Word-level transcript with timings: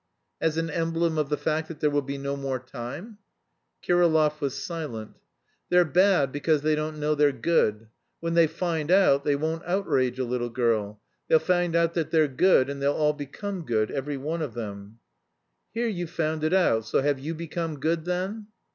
"As 0.41 0.57
an 0.57 0.71
emblem 0.71 1.19
of 1.19 1.29
the 1.29 1.37
fact 1.37 1.67
that 1.67 1.79
there 1.79 1.91
will 1.91 2.01
be 2.01 2.17
no 2.17 2.35
more 2.35 2.57
time?" 2.57 3.19
Kirillov 3.83 4.41
was 4.41 4.55
silent. 4.57 5.15
"They're 5.69 5.85
bad 5.85 6.31
because 6.31 6.63
they 6.63 6.73
don't 6.73 6.99
know 6.99 7.13
they're 7.13 7.31
good. 7.31 7.87
When 8.19 8.33
they 8.33 8.47
find 8.47 8.89
out, 8.89 9.23
they 9.23 9.35
won't 9.35 9.63
outrage 9.63 10.17
a 10.17 10.25
little 10.25 10.49
girl. 10.49 10.99
They'll 11.27 11.37
find 11.37 11.75
out 11.75 11.93
that 11.93 12.09
they're 12.09 12.27
good 12.27 12.67
and 12.67 12.81
they'll 12.81 12.93
all 12.93 13.13
become 13.13 13.63
good, 13.63 13.91
every 13.91 14.17
one 14.17 14.41
of 14.41 14.55
them." 14.55 14.97
"Here 15.71 15.87
you've 15.87 16.09
found 16.09 16.43
it 16.43 16.51
out, 16.51 16.87
so 16.87 17.03
have 17.03 17.19
you 17.19 17.35
become 17.35 17.79
good 17.79 18.05
then?" 18.05 18.47